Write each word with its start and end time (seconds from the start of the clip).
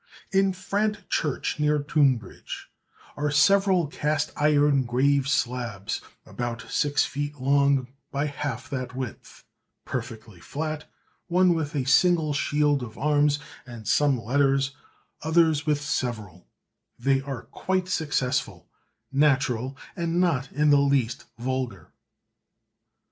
In 0.31 0.51
Frant 0.53 1.07
church, 1.11 1.59
near 1.59 1.77
Tunbridge, 1.77 2.71
are 3.15 3.29
several 3.29 3.85
cast 3.85 4.31
iron 4.35 4.83
grave 4.83 5.27
slabs 5.27 6.01
about 6.25 6.65
six 6.71 7.05
feet 7.05 7.35
long 7.39 7.87
by 8.09 8.25
half 8.25 8.67
that 8.71 8.95
width, 8.95 9.43
perfectly 9.85 10.39
flat, 10.39 10.85
one 11.27 11.53
with 11.53 11.75
a 11.75 11.85
single 11.85 12.33
shield 12.33 12.81
of 12.81 12.97
arms 12.97 13.37
and 13.63 13.87
some 13.87 14.19
letters, 14.19 14.71
others 15.21 15.67
with 15.67 15.79
several; 15.79 16.47
they 16.97 17.21
are 17.21 17.43
quite 17.43 17.87
successful, 17.87 18.67
natural, 19.11 19.77
and 19.95 20.19
not 20.19 20.51
in 20.51 20.71
the 20.71 20.79
least 20.81 21.25
vulgar. 21.37 21.91